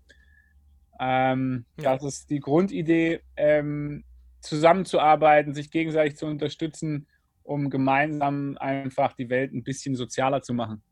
Ähm, 0.99 1.65
ja. 1.79 1.95
Das 1.95 2.03
ist 2.03 2.29
die 2.29 2.39
Grundidee, 2.39 3.21
ähm, 3.35 4.03
zusammenzuarbeiten, 4.41 5.53
sich 5.53 5.71
gegenseitig 5.71 6.15
zu 6.15 6.27
unterstützen, 6.27 7.07
um 7.43 7.69
gemeinsam 7.69 8.57
einfach 8.59 9.13
die 9.13 9.29
Welt 9.29 9.53
ein 9.53 9.63
bisschen 9.63 9.95
sozialer 9.95 10.41
zu 10.41 10.53
machen. 10.53 10.83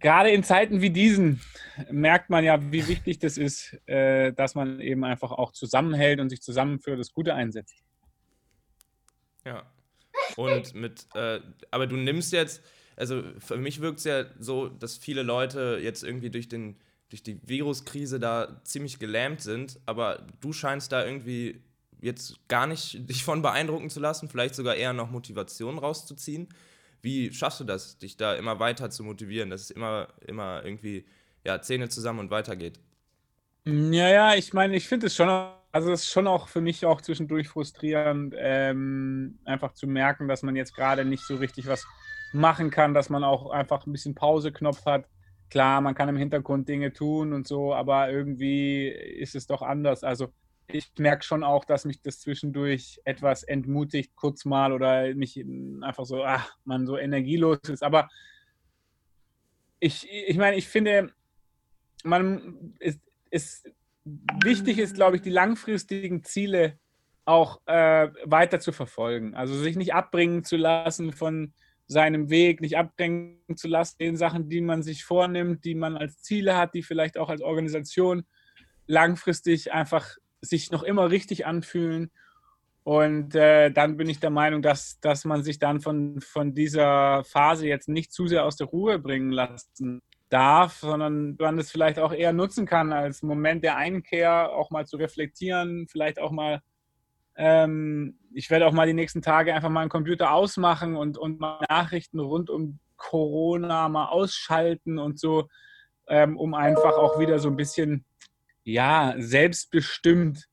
Gerade 0.00 0.30
in 0.30 0.42
Zeiten 0.42 0.80
wie 0.80 0.90
diesen 0.90 1.40
merkt 1.90 2.28
man 2.28 2.44
ja, 2.44 2.60
wie 2.72 2.86
wichtig 2.88 3.18
das 3.18 3.38
ist, 3.38 3.78
äh, 3.86 4.32
dass 4.32 4.54
man 4.54 4.80
eben 4.80 5.04
einfach 5.04 5.32
auch 5.32 5.52
zusammenhält 5.52 6.20
und 6.20 6.28
sich 6.28 6.42
zusammen 6.42 6.78
für 6.80 6.96
das 6.96 7.12
Gute 7.12 7.34
einsetzt. 7.34 7.82
Ja, 9.46 9.64
und 10.36 10.74
mit, 10.74 11.06
äh, 11.14 11.40
aber 11.70 11.86
du 11.86 11.96
nimmst 11.96 12.32
jetzt, 12.32 12.62
also 12.96 13.22
für 13.38 13.56
mich 13.56 13.80
wirkt 13.80 13.98
es 13.98 14.04
ja 14.04 14.24
so, 14.38 14.68
dass 14.68 14.96
viele 14.96 15.22
Leute 15.22 15.78
jetzt 15.82 16.04
irgendwie 16.04 16.30
durch, 16.30 16.48
den, 16.48 16.76
durch 17.08 17.22
die 17.22 17.40
Viruskrise 17.42 18.20
da 18.20 18.60
ziemlich 18.64 18.98
gelähmt 18.98 19.40
sind, 19.40 19.80
aber 19.86 20.26
du 20.40 20.52
scheinst 20.52 20.92
da 20.92 21.04
irgendwie 21.04 21.60
jetzt 22.00 22.36
gar 22.48 22.66
nicht 22.66 22.98
dich 23.10 23.24
von 23.24 23.42
beeindrucken 23.42 23.90
zu 23.90 24.00
lassen, 24.00 24.28
vielleicht 24.28 24.54
sogar 24.54 24.76
eher 24.76 24.92
noch 24.92 25.10
Motivation 25.10 25.78
rauszuziehen. 25.78 26.48
Wie 27.02 27.32
schaffst 27.32 27.60
du 27.60 27.64
das, 27.64 27.98
dich 27.98 28.16
da 28.16 28.34
immer 28.34 28.60
weiter 28.60 28.90
zu 28.90 29.04
motivieren, 29.04 29.50
dass 29.50 29.62
es 29.62 29.70
immer, 29.70 30.08
immer 30.26 30.64
irgendwie 30.64 31.04
ja, 31.44 31.60
Zähne 31.60 31.90
zusammen 31.90 32.20
und 32.20 32.30
weitergeht? 32.30 32.80
Ja, 33.66 34.08
ja, 34.08 34.34
ich 34.34 34.52
meine, 34.52 34.76
ich 34.76 34.88
finde 34.88 35.06
es 35.06 35.14
schon 35.14 35.28
also 35.74 35.90
es 35.90 36.02
ist 36.02 36.10
schon 36.12 36.28
auch 36.28 36.46
für 36.46 36.60
mich 36.60 36.86
auch 36.86 37.00
zwischendurch 37.00 37.48
frustrierend, 37.48 38.32
ähm, 38.38 39.40
einfach 39.44 39.72
zu 39.72 39.88
merken, 39.88 40.28
dass 40.28 40.44
man 40.44 40.54
jetzt 40.54 40.76
gerade 40.76 41.04
nicht 41.04 41.24
so 41.24 41.34
richtig 41.34 41.66
was 41.66 41.84
machen 42.32 42.70
kann, 42.70 42.94
dass 42.94 43.10
man 43.10 43.24
auch 43.24 43.50
einfach 43.50 43.84
ein 43.84 43.90
bisschen 43.90 44.14
Pauseknopf 44.14 44.86
hat. 44.86 45.08
Klar, 45.50 45.80
man 45.80 45.96
kann 45.96 46.08
im 46.08 46.16
Hintergrund 46.16 46.68
Dinge 46.68 46.92
tun 46.92 47.32
und 47.32 47.48
so, 47.48 47.74
aber 47.74 48.08
irgendwie 48.08 48.86
ist 48.86 49.34
es 49.34 49.48
doch 49.48 49.62
anders. 49.62 50.04
Also 50.04 50.28
ich 50.68 50.92
merke 50.96 51.24
schon 51.24 51.42
auch, 51.42 51.64
dass 51.64 51.84
mich 51.84 52.00
das 52.00 52.20
zwischendurch 52.20 53.00
etwas 53.04 53.42
entmutigt, 53.42 54.14
kurz 54.14 54.44
mal 54.44 54.72
oder 54.72 55.12
mich 55.16 55.44
einfach 55.82 56.04
so, 56.04 56.22
ach, 56.22 56.56
man 56.64 56.86
so 56.86 56.96
energielos 56.96 57.58
ist. 57.68 57.82
Aber 57.82 58.08
ich, 59.80 60.08
ich 60.08 60.36
meine, 60.36 60.56
ich 60.56 60.68
finde, 60.68 61.12
man 62.04 62.76
ist, 62.78 63.00
ist 63.30 63.68
wichtig 64.04 64.78
ist, 64.78 64.94
glaube 64.94 65.16
ich, 65.16 65.22
die 65.22 65.30
langfristigen 65.30 66.24
Ziele 66.24 66.78
auch 67.24 67.60
äh, 67.66 68.08
weiter 68.24 68.60
zu 68.60 68.72
verfolgen. 68.72 69.34
Also 69.34 69.54
sich 69.54 69.76
nicht 69.76 69.94
abbringen 69.94 70.44
zu 70.44 70.56
lassen 70.56 71.12
von 71.12 71.54
seinem 71.86 72.30
Weg, 72.30 72.60
nicht 72.60 72.76
abbringen 72.76 73.38
zu 73.56 73.68
lassen 73.68 73.96
den 73.98 74.16
Sachen, 74.16 74.48
die 74.48 74.60
man 74.60 74.82
sich 74.82 75.04
vornimmt, 75.04 75.64
die 75.64 75.74
man 75.74 75.96
als 75.96 76.22
Ziele 76.22 76.56
hat, 76.56 76.74
die 76.74 76.82
vielleicht 76.82 77.18
auch 77.18 77.28
als 77.28 77.42
Organisation 77.42 78.24
langfristig 78.86 79.72
einfach 79.72 80.16
sich 80.40 80.70
noch 80.70 80.82
immer 80.82 81.10
richtig 81.10 81.46
anfühlen. 81.46 82.10
Und 82.82 83.34
äh, 83.34 83.70
dann 83.70 83.96
bin 83.96 84.10
ich 84.10 84.20
der 84.20 84.30
Meinung, 84.30 84.60
dass, 84.60 85.00
dass 85.00 85.24
man 85.24 85.42
sich 85.42 85.58
dann 85.58 85.80
von, 85.80 86.20
von 86.20 86.54
dieser 86.54 87.24
Phase 87.24 87.66
jetzt 87.66 87.88
nicht 87.88 88.12
zu 88.12 88.26
sehr 88.26 88.44
aus 88.44 88.56
der 88.56 88.66
Ruhe 88.66 88.98
bringen 88.98 89.32
lassen 89.32 90.02
darf, 90.28 90.78
sondern 90.78 91.36
man 91.38 91.58
es 91.58 91.70
vielleicht 91.70 91.98
auch 91.98 92.12
eher 92.12 92.32
nutzen 92.32 92.66
kann 92.66 92.92
als 92.92 93.22
Moment 93.22 93.62
der 93.62 93.76
Einkehr, 93.76 94.52
auch 94.52 94.70
mal 94.70 94.86
zu 94.86 94.96
reflektieren, 94.96 95.86
vielleicht 95.88 96.18
auch 96.18 96.30
mal, 96.30 96.60
ähm, 97.36 98.18
ich 98.32 98.50
werde 98.50 98.66
auch 98.66 98.72
mal 98.72 98.86
die 98.86 98.94
nächsten 98.94 99.22
Tage 99.22 99.54
einfach 99.54 99.70
mal 99.70 99.82
einen 99.82 99.90
Computer 99.90 100.32
ausmachen 100.32 100.96
und, 100.96 101.18
und 101.18 101.40
mal 101.40 101.64
Nachrichten 101.68 102.20
rund 102.20 102.50
um 102.50 102.78
Corona 102.96 103.88
mal 103.88 104.06
ausschalten 104.06 104.98
und 104.98 105.18
so, 105.18 105.48
ähm, 106.08 106.36
um 106.36 106.54
einfach 106.54 106.96
auch 106.96 107.18
wieder 107.18 107.38
so 107.38 107.48
ein 107.48 107.56
bisschen, 107.56 108.04
ja, 108.64 109.14
selbstbestimmt 109.18 110.48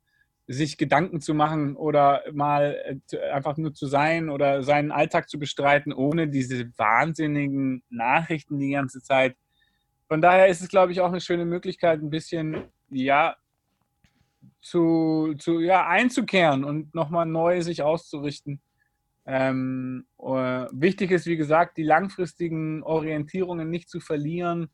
sich 0.47 0.77
Gedanken 0.77 1.21
zu 1.21 1.33
machen 1.33 1.75
oder 1.75 2.23
mal 2.33 2.99
äh, 3.11 3.17
einfach 3.31 3.57
nur 3.57 3.73
zu 3.73 3.87
sein 3.87 4.29
oder 4.29 4.63
seinen 4.63 4.91
Alltag 4.91 5.29
zu 5.29 5.39
bestreiten, 5.39 5.93
ohne 5.93 6.27
diese 6.27 6.77
wahnsinnigen 6.77 7.83
Nachrichten 7.89 8.59
die 8.59 8.71
ganze 8.71 9.01
Zeit. 9.01 9.35
Von 10.11 10.19
daher 10.19 10.49
ist 10.49 10.59
es, 10.59 10.67
glaube 10.67 10.91
ich, 10.91 10.99
auch 10.99 11.07
eine 11.07 11.21
schöne 11.21 11.45
Möglichkeit, 11.45 12.01
ein 12.01 12.09
bisschen, 12.09 12.65
ja, 12.89 13.37
zu, 14.61 15.35
zu 15.37 15.61
ja, 15.61 15.87
einzukehren 15.87 16.65
und 16.65 16.93
nochmal 16.93 17.25
neu 17.25 17.61
sich 17.61 17.81
auszurichten. 17.81 18.59
Ähm, 19.25 20.05
äh, 20.19 20.25
wichtig 20.73 21.11
ist, 21.11 21.27
wie 21.27 21.37
gesagt, 21.37 21.77
die 21.77 21.83
langfristigen 21.83 22.83
Orientierungen 22.83 23.69
nicht 23.69 23.89
zu 23.89 24.01
verlieren, 24.01 24.69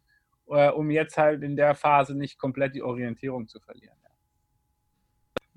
äh, 0.47 0.71
um 0.71 0.89
jetzt 0.89 1.19
halt 1.19 1.43
in 1.43 1.55
der 1.55 1.75
Phase 1.75 2.15
nicht 2.15 2.39
komplett 2.39 2.73
die 2.73 2.81
Orientierung 2.81 3.47
zu 3.47 3.59
verlieren. 3.59 3.97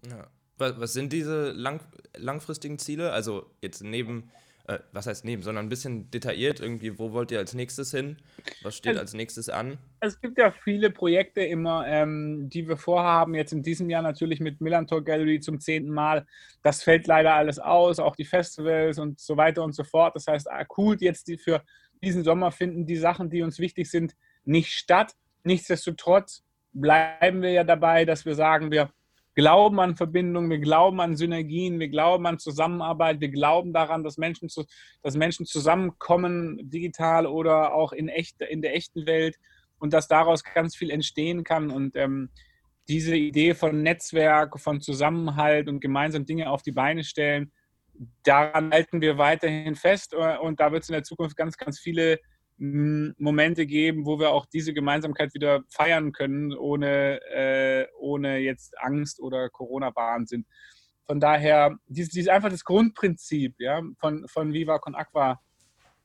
Ja. 0.06 0.26
Was, 0.58 0.78
was 0.78 0.92
sind 0.92 1.10
diese 1.10 1.52
lang, 1.52 1.80
langfristigen 2.14 2.78
Ziele? 2.78 3.12
Also 3.12 3.50
jetzt 3.62 3.82
neben, 3.82 4.30
äh, 4.70 4.78
was 4.92 5.06
heißt 5.06 5.24
neben, 5.24 5.42
sondern 5.42 5.66
ein 5.66 5.68
bisschen 5.68 6.10
detailliert 6.12 6.60
irgendwie, 6.60 6.96
wo 6.96 7.12
wollt 7.12 7.32
ihr 7.32 7.38
als 7.38 7.54
nächstes 7.54 7.90
hin? 7.90 8.18
Was 8.62 8.76
steht 8.76 8.96
als 8.96 9.14
nächstes 9.14 9.48
an? 9.48 9.78
Es 9.98 10.20
gibt 10.20 10.38
ja 10.38 10.52
viele 10.52 10.90
Projekte 10.90 11.40
immer, 11.40 11.86
ähm, 11.88 12.48
die 12.48 12.68
wir 12.68 12.76
vorhaben, 12.76 13.34
jetzt 13.34 13.52
in 13.52 13.62
diesem 13.62 13.90
Jahr 13.90 14.02
natürlich 14.02 14.38
mit 14.38 14.60
Millantor 14.60 15.02
Gallery 15.02 15.40
zum 15.40 15.58
zehnten 15.58 15.90
Mal. 15.90 16.24
Das 16.62 16.84
fällt 16.84 17.08
leider 17.08 17.34
alles 17.34 17.58
aus, 17.58 17.98
auch 17.98 18.14
die 18.14 18.24
Festivals 18.24 19.00
und 19.00 19.18
so 19.18 19.36
weiter 19.36 19.64
und 19.64 19.74
so 19.74 19.82
fort. 19.82 20.14
Das 20.14 20.28
heißt, 20.28 20.48
akut 20.48 21.00
jetzt 21.00 21.26
die 21.26 21.36
für 21.36 21.64
diesen 22.00 22.22
Sommer 22.22 22.52
finden 22.52 22.86
die 22.86 22.96
Sachen, 22.96 23.28
die 23.28 23.42
uns 23.42 23.58
wichtig 23.58 23.90
sind, 23.90 24.14
nicht 24.44 24.72
statt. 24.72 25.14
Nichtsdestotrotz 25.42 26.44
bleiben 26.72 27.42
wir 27.42 27.50
ja 27.50 27.64
dabei, 27.64 28.04
dass 28.04 28.24
wir 28.24 28.36
sagen, 28.36 28.70
wir 28.70 28.90
glauben 29.40 29.80
an 29.80 29.97
Verbindungen, 29.97 30.50
wir 30.50 30.59
glauben 30.59 31.00
an 31.00 31.16
Synergien, 31.16 31.80
wir 31.80 31.88
glauben 31.88 32.26
an 32.26 32.38
Zusammenarbeit, 32.38 33.23
wir 33.23 33.30
glauben 33.30 33.73
daran, 33.73 34.04
dass 34.04 34.18
Menschen, 34.18 34.50
zu, 34.50 34.66
dass 35.02 35.16
Menschen 35.16 35.47
zusammenkommen, 35.47 36.59
digital 36.62 37.26
oder 37.26 37.73
auch 37.73 37.92
in, 37.92 38.09
echt, 38.09 38.42
in 38.42 38.61
der 38.61 38.76
echten 38.76 39.06
Welt 39.06 39.37
und 39.78 39.94
dass 39.94 40.09
daraus 40.09 40.44
ganz 40.44 40.76
viel 40.76 40.90
entstehen 40.90 41.42
kann. 41.42 41.70
Und 41.70 41.97
ähm, 41.97 42.28
diese 42.87 43.16
Idee 43.16 43.54
von 43.54 43.82
Netzwerk, 43.82 44.61
von 44.61 44.82
Zusammenhalt 44.82 45.68
und 45.68 45.80
gemeinsam 45.80 46.26
Dinge 46.26 46.50
auf 46.50 46.61
die 46.61 46.73
Beine 46.73 47.02
stellen, 47.02 47.50
daran 48.23 48.70
halten 48.73 49.00
wir 49.00 49.16
weiterhin 49.16 49.75
fest. 49.75 50.14
Und 50.14 50.61
da 50.61 50.70
wird 50.70 50.82
es 50.82 50.90
in 50.90 50.94
der 50.94 51.02
Zukunft 51.02 51.35
ganz, 51.35 51.56
ganz 51.56 51.80
viele 51.80 52.18
Momente 52.60 53.64
geben, 53.64 54.04
wo 54.04 54.20
wir 54.20 54.32
auch 54.32 54.44
diese 54.44 54.74
Gemeinsamkeit 54.74 55.32
wieder 55.32 55.62
feiern 55.70 56.12
können, 56.12 56.52
ohne, 56.52 57.18
äh, 57.32 57.86
ohne 57.98 58.36
jetzt 58.38 58.78
Angst 58.78 59.18
oder 59.18 59.48
Corona-Bahn 59.48 60.26
sind. 60.26 60.46
Von 61.06 61.20
daher, 61.20 61.74
dies, 61.88 62.10
dies 62.10 62.24
ist 62.24 62.28
einfach 62.28 62.50
das 62.50 62.64
Grundprinzip 62.64 63.54
ja, 63.58 63.80
von, 63.98 64.28
von 64.28 64.52
Viva 64.52 64.78
Con 64.78 64.94
Aqua, 64.94 65.40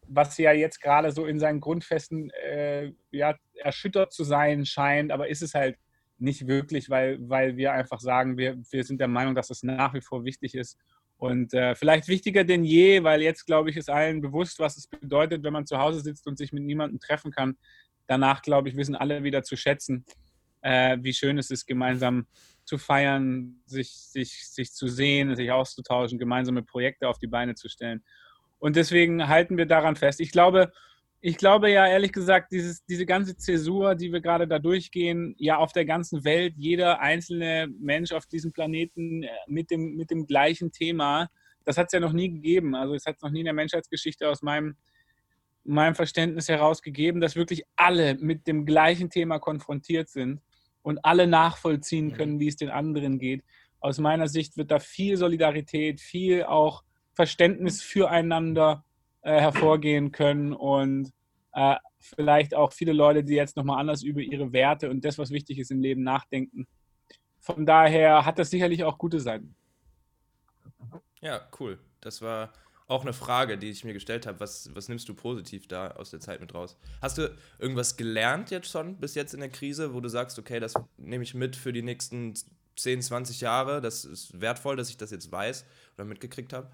was 0.07 0.37
ja 0.37 0.53
jetzt 0.53 0.81
gerade 0.81 1.11
so 1.11 1.25
in 1.25 1.39
seinen 1.39 1.59
Grundfesten 1.59 2.29
äh, 2.29 2.93
ja, 3.11 3.35
erschüttert 3.55 4.13
zu 4.13 4.23
sein 4.23 4.65
scheint, 4.65 5.11
aber 5.11 5.27
ist 5.27 5.41
es 5.41 5.55
halt 5.55 5.77
nicht 6.17 6.47
wirklich, 6.47 6.89
weil, 6.89 7.17
weil 7.27 7.57
wir 7.57 7.73
einfach 7.73 7.99
sagen, 7.99 8.37
wir, 8.37 8.57
wir 8.71 8.83
sind 8.85 9.01
der 9.01 9.09
Meinung, 9.09 9.35
dass 9.35 9.49
es 9.49 9.61
nach 9.61 9.93
wie 9.93 10.01
vor 10.01 10.23
wichtig 10.23 10.55
ist 10.55 10.79
und 11.17 11.53
äh, 11.53 11.75
vielleicht 11.75 12.07
wichtiger 12.07 12.43
denn 12.43 12.63
je, 12.63 13.03
weil 13.03 13.21
jetzt, 13.21 13.45
glaube 13.45 13.69
ich, 13.69 13.77
ist 13.77 13.89
allen 13.89 14.21
bewusst, 14.21 14.59
was 14.59 14.77
es 14.77 14.87
bedeutet, 14.87 15.43
wenn 15.43 15.53
man 15.53 15.65
zu 15.65 15.77
Hause 15.77 16.01
sitzt 16.01 16.27
und 16.27 16.37
sich 16.37 16.51
mit 16.51 16.63
niemandem 16.63 16.99
treffen 16.99 17.31
kann. 17.31 17.57
Danach, 18.07 18.41
glaube 18.41 18.69
ich, 18.69 18.75
wissen 18.75 18.95
alle 18.95 19.23
wieder 19.23 19.43
zu 19.43 19.55
schätzen, 19.55 20.05
äh, 20.61 20.97
wie 21.01 21.13
schön 21.13 21.37
es 21.37 21.51
ist, 21.51 21.65
gemeinsam 21.65 22.27
zu 22.65 22.77
feiern, 22.77 23.61
sich, 23.65 23.91
sich, 23.91 24.49
sich 24.49 24.73
zu 24.73 24.87
sehen, 24.87 25.35
sich 25.35 25.51
auszutauschen, 25.51 26.19
gemeinsame 26.19 26.63
Projekte 26.63 27.07
auf 27.07 27.19
die 27.19 27.27
Beine 27.27 27.55
zu 27.55 27.69
stellen. 27.69 28.03
Und 28.59 28.75
deswegen 28.75 29.27
halten 29.27 29.57
wir 29.57 29.67
daran 29.67 29.95
fest. 29.95 30.19
Ich 30.19 30.31
glaube, 30.31 30.71
ich 31.27 31.37
glaube 31.37 31.71
ja 31.71 31.87
ehrlich 31.87 32.13
gesagt, 32.13 32.51
dieses, 32.51 32.85
diese 32.85 33.07
ganze 33.07 33.35
Zäsur, 33.35 33.95
die 33.95 34.13
wir 34.13 34.21
gerade 34.21 34.47
da 34.47 34.59
durchgehen, 34.59 35.33
ja 35.39 35.57
auf 35.57 35.71
der 35.71 35.83
ganzen 35.83 36.23
Welt, 36.23 36.53
jeder 36.55 36.99
einzelne 36.99 37.67
Mensch 37.79 38.11
auf 38.11 38.27
diesem 38.27 38.53
Planeten 38.53 39.23
äh, 39.23 39.29
mit 39.47 39.71
dem, 39.71 39.95
mit 39.95 40.11
dem 40.11 40.27
gleichen 40.27 40.71
Thema, 40.71 41.27
das 41.63 41.79
hat 41.79 41.87
es 41.87 41.93
ja 41.93 41.99
noch 41.99 42.13
nie 42.13 42.29
gegeben. 42.29 42.75
Also 42.75 42.93
es 42.93 43.07
hat 43.07 43.15
es 43.15 43.23
noch 43.23 43.31
nie 43.31 43.39
in 43.39 43.45
der 43.45 43.55
Menschheitsgeschichte 43.55 44.29
aus 44.29 44.43
meinem, 44.43 44.75
meinem 45.63 45.95
Verständnis 45.95 46.47
heraus 46.47 46.83
gegeben, 46.83 47.21
dass 47.21 47.35
wirklich 47.35 47.63
alle 47.75 48.13
mit 48.19 48.45
dem 48.45 48.67
gleichen 48.67 49.09
Thema 49.09 49.39
konfrontiert 49.39 50.09
sind 50.09 50.41
und 50.83 51.03
alle 51.03 51.25
nachvollziehen 51.25 52.13
können, 52.13 52.39
wie 52.39 52.49
es 52.49 52.55
den 52.55 52.69
anderen 52.69 53.17
geht. 53.17 53.43
Aus 53.79 53.97
meiner 53.97 54.27
Sicht 54.27 54.57
wird 54.57 54.69
da 54.69 54.77
viel 54.77 55.17
Solidarität, 55.17 56.01
viel 56.01 56.43
auch 56.43 56.83
Verständnis 57.13 57.81
füreinander 57.81 58.85
äh, 59.25 59.41
hervorgehen 59.41 60.11
können 60.11 60.53
und 60.53 61.11
äh, 61.53 61.77
vielleicht 61.99 62.53
auch 62.53 62.71
viele 62.71 62.93
Leute, 62.93 63.23
die 63.23 63.33
jetzt 63.33 63.57
nochmal 63.57 63.79
anders 63.79 64.03
über 64.03 64.21
ihre 64.21 64.53
Werte 64.53 64.87
und 64.89 65.03
das, 65.03 65.17
was 65.17 65.31
wichtig 65.31 65.57
ist 65.57 65.71
im 65.71 65.81
Leben, 65.81 66.03
nachdenken. 66.03 66.67
Von 67.39 67.65
daher 67.65 68.23
hat 68.23 68.37
das 68.37 68.51
sicherlich 68.51 68.83
auch 68.83 68.99
gute 68.99 69.19
Seiten. 69.19 69.55
Ja, 71.21 71.41
cool. 71.59 71.79
Das 72.01 72.21
war 72.21 72.53
auch 72.85 73.01
eine 73.01 73.13
Frage, 73.13 73.57
die 73.57 73.71
ich 73.71 73.83
mir 73.83 73.93
gestellt 73.93 74.27
habe. 74.27 74.39
Was, 74.39 74.69
was 74.75 74.89
nimmst 74.89 75.09
du 75.09 75.15
positiv 75.15 75.67
da 75.67 75.87
aus 75.91 76.11
der 76.11 76.19
Zeit 76.19 76.39
mit 76.39 76.53
raus? 76.53 76.77
Hast 77.01 77.17
du 77.17 77.35
irgendwas 77.57 77.97
gelernt 77.97 78.51
jetzt 78.51 78.69
schon 78.69 78.97
bis 78.97 79.15
jetzt 79.15 79.33
in 79.33 79.39
der 79.39 79.49
Krise, 79.49 79.95
wo 79.95 80.01
du 80.01 80.07
sagst, 80.07 80.37
okay, 80.37 80.59
das 80.59 80.75
nehme 80.97 81.23
ich 81.23 81.33
mit 81.33 81.55
für 81.55 81.73
die 81.73 81.81
nächsten 81.81 82.35
10, 82.75 83.01
20 83.01 83.41
Jahre, 83.41 83.81
das 83.81 84.05
ist 84.05 84.39
wertvoll, 84.39 84.75
dass 84.75 84.89
ich 84.89 84.97
das 84.97 85.09
jetzt 85.09 85.31
weiß 85.31 85.65
oder 85.95 86.05
mitgekriegt 86.05 86.53
habe? 86.53 86.69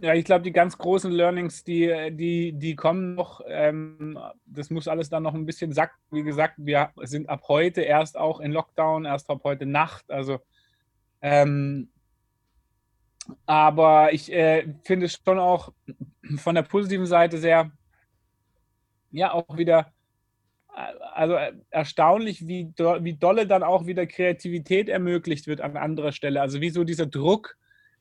Ja, 0.00 0.14
ich 0.14 0.24
glaube, 0.24 0.42
die 0.42 0.52
ganz 0.52 0.78
großen 0.78 1.10
Learnings, 1.10 1.64
die, 1.64 2.10
die, 2.12 2.52
die 2.52 2.76
kommen 2.76 3.16
noch. 3.16 3.40
Ähm, 3.48 4.16
das 4.46 4.70
muss 4.70 4.86
alles 4.86 5.10
dann 5.10 5.24
noch 5.24 5.34
ein 5.34 5.44
bisschen 5.44 5.72
sacken. 5.72 5.98
Wie 6.12 6.22
gesagt, 6.22 6.54
wir 6.58 6.92
sind 7.02 7.28
ab 7.28 7.42
heute 7.48 7.80
erst 7.80 8.16
auch 8.16 8.38
in 8.38 8.52
Lockdown, 8.52 9.06
erst 9.06 9.28
ab 9.28 9.40
heute 9.42 9.66
Nacht. 9.66 10.08
Also, 10.08 10.38
ähm, 11.20 11.88
aber 13.44 14.12
ich 14.12 14.32
äh, 14.32 14.72
finde 14.84 15.06
es 15.06 15.20
schon 15.24 15.40
auch 15.40 15.72
von 16.36 16.54
der 16.54 16.62
positiven 16.62 17.06
Seite 17.06 17.38
sehr, 17.38 17.72
ja, 19.10 19.32
auch 19.32 19.56
wieder, 19.56 19.92
also 21.12 21.36
erstaunlich, 21.70 22.46
wie, 22.46 22.72
wie 22.76 23.14
dolle 23.14 23.48
dann 23.48 23.64
auch 23.64 23.86
wieder 23.86 24.06
Kreativität 24.06 24.88
ermöglicht 24.88 25.48
wird 25.48 25.60
an 25.60 25.76
anderer 25.76 26.12
Stelle. 26.12 26.40
Also, 26.40 26.60
wie 26.60 26.70
so 26.70 26.84
dieser 26.84 27.06
Druck 27.06 27.56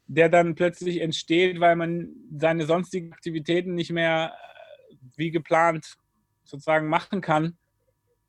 der 0.08 0.30
dann 0.30 0.56
plötzlich 0.56 1.02
entsteht, 1.02 1.60
weil 1.60 1.76
man 1.76 2.10
seine 2.38 2.66
sonstigen 2.66 3.12
Aktivitäten 3.14 3.76
nicht 3.76 3.92
mehr 3.92 4.34
äh, 4.34 4.96
wie 5.16 5.32
geplant 5.32 5.98
sozusagen 6.44 6.88
machen 6.88 7.22
kann, 7.22 7.58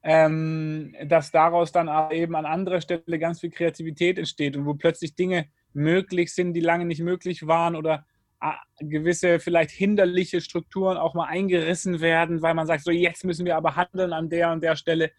ähm, 0.02 0.94
dass 1.06 1.30
daraus 1.30 1.72
dann 1.72 1.88
aber 1.88 2.14
eben 2.14 2.34
an 2.34 2.46
anderer 2.46 2.80
Stelle 2.80 3.18
ganz 3.18 3.40
viel 3.40 3.50
Kreativität 3.50 4.18
entsteht 4.18 4.56
und 4.56 4.66
wo 4.66 4.74
plötzlich 4.74 5.14
Dinge 5.14 5.48
möglich 5.72 6.34
sind, 6.34 6.54
die 6.54 6.60
lange 6.60 6.84
nicht 6.84 7.02
möglich 7.02 7.46
waren 7.46 7.76
oder 7.76 8.04
äh, 8.40 8.52
gewisse 8.80 9.38
vielleicht 9.38 9.70
hinderliche 9.70 10.40
Strukturen 10.40 10.96
auch 10.96 11.14
mal 11.14 11.26
eingerissen 11.26 12.00
werden, 12.00 12.42
weil 12.42 12.54
man 12.54 12.66
sagt, 12.66 12.84
so 12.84 12.90
jetzt 12.90 13.24
müssen 13.24 13.46
wir 13.46 13.56
aber 13.56 13.76
handeln 13.76 14.12
an 14.12 14.28
der 14.28 14.50
und 14.52 14.62
der 14.62 14.76
Stelle. 14.76 15.12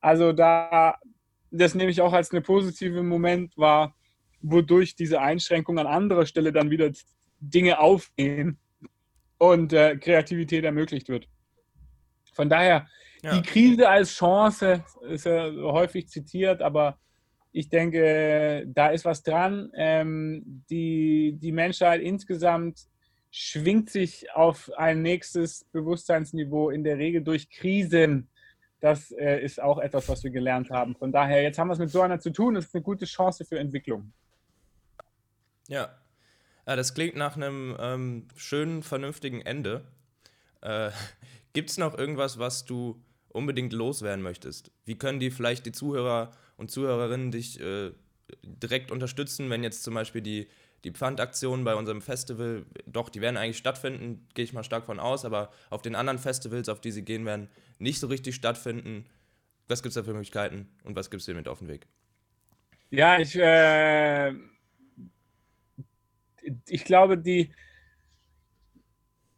Also 0.00 0.32
da, 0.32 0.96
das 1.50 1.74
nehme 1.74 1.90
ich 1.90 2.00
auch 2.00 2.12
als 2.12 2.30
eine 2.30 2.40
positive 2.40 3.02
Moment 3.02 3.56
wahr, 3.58 3.94
wodurch 4.42 4.96
diese 4.96 5.20
Einschränkungen 5.20 5.86
an 5.86 5.92
anderer 5.92 6.26
Stelle 6.26 6.52
dann 6.52 6.70
wieder 6.70 6.90
Dinge 7.40 7.78
aufgehen 7.78 8.58
und 9.38 9.72
äh, 9.72 9.96
Kreativität 9.96 10.64
ermöglicht 10.64 11.08
wird. 11.08 11.28
Von 12.32 12.48
daher, 12.48 12.86
ja. 13.22 13.34
die 13.34 13.42
Krise 13.42 13.88
als 13.88 14.14
Chance 14.14 14.84
ist 15.08 15.26
ja 15.26 15.50
häufig 15.50 16.08
zitiert, 16.08 16.62
aber 16.62 16.98
ich 17.52 17.70
denke, 17.70 18.66
da 18.68 18.88
ist 18.88 19.06
was 19.06 19.22
dran. 19.22 19.70
Ähm, 19.74 20.62
die, 20.68 21.38
die 21.40 21.52
Menschheit 21.52 22.02
insgesamt 22.02 22.80
schwingt 23.30 23.88
sich 23.88 24.30
auf 24.34 24.70
ein 24.76 25.00
nächstes 25.00 25.64
Bewusstseinsniveau 25.72 26.70
in 26.70 26.84
der 26.84 26.98
Regel 26.98 27.22
durch 27.22 27.48
Krisen. 27.48 28.28
Das 28.80 29.10
äh, 29.10 29.42
ist 29.42 29.60
auch 29.60 29.78
etwas, 29.78 30.08
was 30.08 30.22
wir 30.22 30.30
gelernt 30.30 30.70
haben. 30.70 30.96
Von 30.96 31.12
daher, 31.12 31.42
jetzt 31.42 31.58
haben 31.58 31.68
wir 31.68 31.72
es 31.72 31.78
mit 31.78 31.90
so 31.90 32.02
einer 32.02 32.20
zu 32.20 32.30
tun. 32.30 32.54
Das 32.54 32.66
ist 32.66 32.74
eine 32.74 32.82
gute 32.82 33.06
Chance 33.06 33.46
für 33.46 33.58
Entwicklung. 33.58 34.12
Ja. 35.68 35.98
ja 36.66 36.76
das 36.76 36.94
klingt 36.94 37.16
nach 37.16 37.36
einem 37.36 37.76
ähm, 37.78 38.28
schönen, 38.36 38.82
vernünftigen 38.82 39.40
Ende. 39.40 39.84
Äh, 40.60 40.90
Gibt 41.52 41.70
es 41.70 41.78
noch 41.78 41.96
irgendwas, 41.96 42.38
was 42.38 42.64
du 42.64 43.02
unbedingt 43.28 43.72
loswerden 43.72 44.22
möchtest? 44.22 44.70
Wie 44.84 44.96
können 44.96 45.20
die 45.20 45.30
vielleicht 45.30 45.66
die 45.66 45.72
Zuhörer 45.72 46.32
und 46.56 46.70
Zuhörerinnen 46.70 47.30
dich 47.30 47.60
äh, 47.60 47.92
direkt 48.42 48.90
unterstützen, 48.90 49.50
wenn 49.50 49.62
jetzt 49.62 49.82
zum 49.82 49.94
Beispiel 49.94 50.20
die, 50.20 50.48
die 50.84 50.90
Pfandaktionen 50.90 51.64
bei 51.64 51.74
unserem 51.74 52.02
Festival, 52.02 52.66
doch, 52.86 53.08
die 53.08 53.20
werden 53.20 53.36
eigentlich 53.36 53.58
stattfinden, 53.58 54.26
gehe 54.34 54.44
ich 54.44 54.52
mal 54.52 54.64
stark 54.64 54.86
von 54.86 55.00
aus, 55.00 55.24
aber 55.24 55.50
auf 55.70 55.82
den 55.82 55.94
anderen 55.94 56.18
Festivals, 56.18 56.68
auf 56.68 56.80
die 56.80 56.90
sie 56.90 57.04
gehen 57.04 57.24
werden, 57.24 57.48
nicht 57.78 58.00
so 58.00 58.06
richtig 58.06 58.34
stattfinden. 58.34 59.06
Was 59.68 59.82
gibt 59.82 59.90
es 59.90 59.94
da 59.94 60.02
für 60.02 60.12
Möglichkeiten 60.12 60.68
und 60.84 60.96
was 60.96 61.10
gibt 61.10 61.20
es 61.20 61.26
dir 61.26 61.34
mit 61.34 61.48
auf 61.48 61.58
den 61.58 61.68
Weg? 61.68 61.86
Ja, 62.90 63.18
ich, 63.18 63.34
äh, 63.36 64.32
ich 66.68 66.84
glaube, 66.84 67.18
die, 67.18 67.50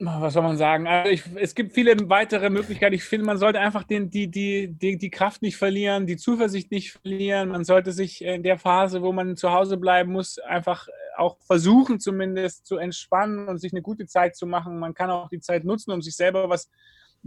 was 0.01 0.35
soll 0.35 0.43
man 0.43 0.57
sagen? 0.57 0.87
Also 0.87 1.11
ich, 1.11 1.25
es 1.37 1.55
gibt 1.55 1.73
viele 1.73 2.09
weitere 2.09 2.51
Möglichkeiten. 2.51 2.95
Ich 2.95 3.05
finde, 3.05 3.27
man 3.27 3.39
sollte 3.39 3.59
einfach 3.59 3.83
den, 3.83 4.11
die, 4.11 4.29
die, 4.29 4.69
die, 4.69 4.97
die 4.97 5.11
Kraft 5.11 5.43
nicht 5.43 5.57
verlieren, 5.57 6.07
die 6.07 6.17
Zuversicht 6.17 6.71
nicht 6.71 6.93
verlieren. 6.93 7.49
Man 7.49 7.65
sollte 7.65 7.91
sich 7.93 8.23
in 8.23 8.45
der 8.45 8.59
Phase, 8.59 9.03
wo 9.03 9.13
man 9.13 9.37
zu 9.37 9.51
Hause 9.51 9.77
bleiben 9.77 10.13
muss, 10.13 10.39
einfach 10.39 10.87
auch 11.17 11.37
versuchen, 11.41 11.99
zumindest 11.99 12.67
zu 12.67 12.77
entspannen 12.77 13.49
und 13.49 13.59
sich 13.59 13.73
eine 13.73 13.83
gute 13.83 14.07
Zeit 14.07 14.37
zu 14.37 14.47
machen. 14.47 14.79
Man 14.79 14.95
kann 14.95 15.11
auch 15.11 15.29
die 15.29 15.41
Zeit 15.41 15.65
nutzen, 15.65 15.91
um 15.91 16.01
sich 16.01 16.15
selber 16.15 16.49
was 16.49 16.71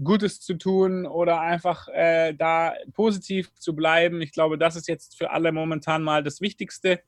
Gutes 0.01 0.39
zu 0.39 0.57
tun 0.57 1.05
oder 1.05 1.41
einfach 1.41 1.89
äh, 1.89 2.33
da 2.33 2.73
positiv 2.93 3.53
zu 3.55 3.75
bleiben. 3.75 4.21
Ich 4.21 4.31
glaube, 4.31 4.57
das 4.57 4.77
ist 4.77 4.87
jetzt 4.87 5.17
für 5.17 5.31
alle 5.31 5.51
momentan 5.51 6.03
mal 6.03 6.23
das 6.23 6.39
Wichtigste. 6.39 7.01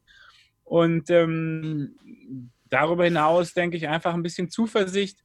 Und 0.65 1.10
ähm, 1.10 1.96
darüber 2.74 3.06
hinaus 3.06 3.53
denke 3.53 3.77
ich 3.77 3.88
einfach 3.88 4.13
ein 4.13 4.24
bisschen 4.24 4.50
Zuversicht 4.50 5.20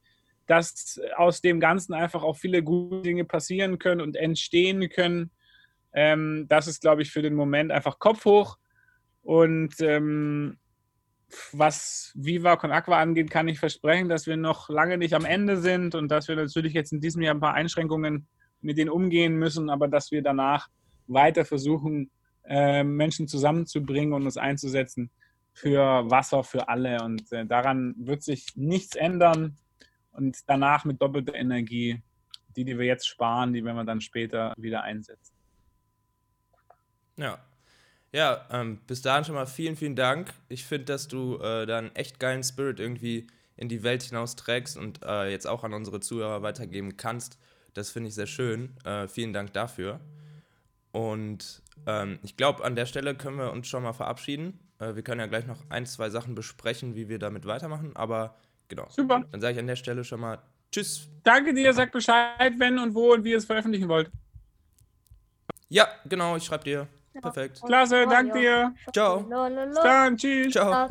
dass 0.49 0.99
aus 1.17 1.43
dem 1.43 1.61
Ganzen 1.61 1.93
einfach 1.93 2.23
auch 2.23 2.37
viele 2.37 2.63
gute 2.63 3.03
Dinge 3.03 3.25
passieren 3.25 3.79
können 3.79 4.01
und 4.01 4.17
entstehen 4.17 4.89
können. 4.89 5.31
Ähm, 5.93 6.47
das 6.49 6.67
ist, 6.67 6.81
glaube 6.81 7.03
ich, 7.03 7.13
für 7.13 7.23
den 7.23 7.35
Moment 7.35 7.71
einfach 7.71 7.99
Kopf 7.99 8.25
hoch. 8.25 8.57
Und 9.23 9.75
ähm, 9.81 10.59
was 11.53 12.13
Viva 12.15 12.57
Con 12.57 12.73
Aqua 12.73 12.99
angeht, 12.99 13.31
kann 13.31 13.47
ich 13.47 13.59
versprechen, 13.59 14.09
dass 14.09 14.27
wir 14.27 14.39
noch 14.39 14.71
lange 14.71 14.97
nicht 14.97 15.13
am 15.13 15.27
Ende 15.27 15.59
sind 15.59 15.95
und 15.95 16.09
dass 16.09 16.29
wir 16.29 16.37
natürlich 16.37 16.73
jetzt 16.73 16.93
in 16.93 17.03
diesem 17.03 17.21
Jahr 17.21 17.35
ein 17.35 17.41
paar 17.41 17.55
Einschränkungen 17.55 18.27
mit 18.63 18.79
denen 18.79 18.91
umgehen 18.91 19.37
müssen, 19.37 19.69
aber 19.69 19.87
dass 19.87 20.11
wir 20.11 20.23
danach 20.23 20.69
weiter 21.07 21.45
versuchen, 21.45 22.11
äh, 22.45 22.83
Menschen 22.83 23.29
zusammenzubringen 23.29 24.15
und 24.15 24.25
uns 24.25 24.39
einzusetzen 24.39 25.11
für 25.61 26.11
Wasser 26.11 26.45
für 26.45 26.69
alle. 26.69 27.03
Und 27.03 27.31
äh, 27.33 27.45
daran 27.47 27.95
wird 27.99 28.23
sich 28.23 28.57
nichts 28.57 28.97
ändern 28.97 29.57
und 30.13 30.39
danach 30.47 30.85
mit 30.85 31.01
doppelter 31.01 31.35
Energie, 31.35 32.03
die, 32.57 32.65
die 32.65 32.79
wir 32.79 32.87
jetzt 32.87 33.07
sparen, 33.07 33.53
die 33.53 33.65
werden 33.65 33.77
wir 33.77 33.85
dann 33.85 34.01
später 34.01 34.55
wieder 34.57 34.83
einsetzen. 34.83 35.35
Ja. 37.17 37.39
Ja, 38.11 38.47
ähm, 38.51 38.81
bis 38.87 39.03
dahin 39.03 39.25
schon 39.25 39.35
mal 39.35 39.47
vielen, 39.47 39.77
vielen 39.77 39.97
Dank. 39.97 40.33
Ich 40.49 40.65
finde, 40.65 40.87
dass 40.87 41.09
du 41.09 41.37
äh, 41.37 41.67
da 41.67 41.79
einen 41.79 41.95
echt 41.95 42.19
geilen 42.19 42.43
Spirit 42.43 42.81
irgendwie 42.81 43.27
in 43.57 43.69
die 43.69 43.83
Welt 43.83 44.03
hinaus 44.03 44.35
trägst 44.35 44.79
und 44.79 45.03
äh, 45.05 45.31
jetzt 45.31 45.47
auch 45.47 45.63
an 45.63 45.75
unsere 45.75 46.01
Zuhörer 46.01 46.43
weitergeben 46.43 46.97
kannst. 46.97 47.39
Das 47.75 47.91
finde 47.91 48.09
ich 48.09 48.15
sehr 48.15 48.27
schön. 48.27 48.77
Äh, 48.85 49.09
vielen 49.09 49.35
Dank 49.35 49.53
dafür. 49.53 50.01
Und 50.91 51.63
ähm, 51.87 52.19
ich 52.23 52.37
glaube, 52.37 52.65
an 52.65 52.77
der 52.77 52.87
Stelle 52.87 53.15
können 53.15 53.37
wir 53.37 53.53
uns 53.53 53.69
schon 53.69 53.83
mal 53.83 53.93
verabschieden. 53.93 54.59
Äh, 54.79 54.95
wir 54.95 55.03
können 55.03 55.21
ja 55.21 55.27
gleich 55.27 55.47
noch 55.47 55.59
ein, 55.69 55.87
zwei 55.87 56.11
Sachen 56.11 56.35
besprechen, 56.35 56.95
wie 56.95 57.09
wir 57.09 57.19
damit 57.19 57.47
weitermachen. 57.47 57.95
Aber 57.95 58.37
Genau. 58.69 58.87
Super. 58.91 59.25
Dann 59.31 59.41
sage 59.41 59.55
ich 59.55 59.59
an 59.59 59.67
der 59.67 59.77
Stelle 59.77 60.05
schon 60.05 60.21
mal 60.21 60.39
Tschüss. 60.71 61.09
Danke 61.23 61.55
dir, 61.55 61.73
sag 61.73 61.91
Bescheid, 61.93 62.53
wenn 62.59 62.79
und 62.79 62.95
wo 62.95 63.15
und 63.15 63.25
wie 63.25 63.31
ihr 63.31 63.39
es 63.39 63.47
veröffentlichen 63.47 63.89
wollt. 63.89 64.11
Ja, 65.71 65.89
genau, 66.05 66.37
ich 66.37 66.45
schreibe 66.45 66.65
dir. 66.65 66.87
Ja. 67.15 67.21
Perfekt. 67.23 67.63
Klasse, 67.65 68.07
danke 68.07 68.39
dir. 68.39 68.75
Ciao. 68.93 69.23
Bis 69.23 69.75
dann, 69.83 70.17
tschüss. 70.17 70.53
Ciao. 70.53 70.89